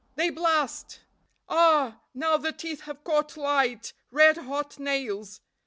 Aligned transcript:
They 0.15 0.31
blast! 0.31 1.01
Ah, 1.47 2.01
now 2.15 2.35
the 2.37 2.51
teeth 2.51 2.81
have 2.89 3.03
caught 3.03 3.37
light 3.37 3.93
red 4.09 4.35
hot 4.35 4.79
nails. 4.79 5.41